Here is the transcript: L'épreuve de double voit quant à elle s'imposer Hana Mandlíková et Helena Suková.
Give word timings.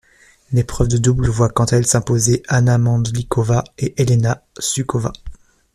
L'épreuve 0.51 0.87
de 0.87 0.97
double 0.97 1.27
voit 1.27 1.49
quant 1.51 1.65
à 1.65 1.77
elle 1.77 1.85
s'imposer 1.85 2.41
Hana 2.47 2.79
Mandlíková 2.79 3.63
et 3.77 3.93
Helena 4.01 4.41
Suková. 4.57 5.13